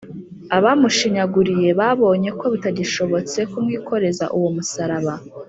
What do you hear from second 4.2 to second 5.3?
uwo musaraba